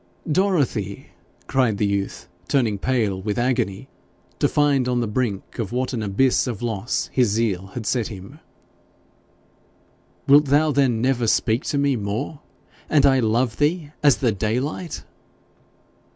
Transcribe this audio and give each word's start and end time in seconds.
'Dorothy!' 0.31 1.05
cried 1.45 1.77
the 1.77 1.85
youth, 1.85 2.27
turning 2.47 2.79
pale 2.79 3.21
with 3.21 3.37
agony 3.37 3.87
to 4.39 4.47
find 4.47 4.87
on 4.87 4.99
the 4.99 5.05
brink 5.07 5.59
of 5.59 5.71
what 5.71 5.93
an 5.93 6.01
abyss 6.01 6.47
of 6.47 6.63
loss 6.63 7.11
his 7.13 7.29
zeal 7.29 7.67
had 7.75 7.85
set 7.85 8.07
him, 8.07 8.39
'wilt 10.27 10.45
thou, 10.45 10.71
then, 10.71 11.01
never 11.01 11.27
speak 11.27 11.63
to 11.63 11.77
me 11.77 11.95
more, 11.95 12.39
and 12.89 13.05
I 13.05 13.19
love 13.19 13.57
thee 13.57 13.91
as 14.01 14.17
the 14.17 14.31
daylight?' 14.31 15.03